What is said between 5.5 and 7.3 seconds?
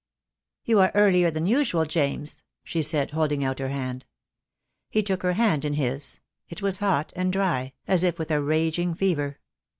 in his; it was hot